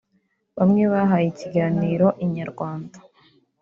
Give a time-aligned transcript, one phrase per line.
[0.57, 2.97] bamwe bahaye ikiganiro inyarwanda